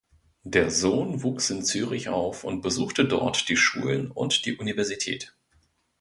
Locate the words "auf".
2.09-2.43